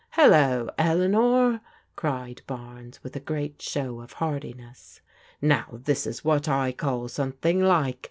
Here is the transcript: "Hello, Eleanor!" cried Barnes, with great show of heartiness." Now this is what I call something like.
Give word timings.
"Hello, 0.13 0.67
Eleanor!" 0.79 1.61
cried 1.95 2.41
Barnes, 2.47 3.03
with 3.03 3.23
great 3.23 3.61
show 3.61 3.99
of 4.01 4.13
heartiness." 4.13 4.99
Now 5.43 5.67
this 5.73 6.07
is 6.07 6.25
what 6.25 6.49
I 6.49 6.71
call 6.71 7.07
something 7.07 7.61
like. 7.61 7.99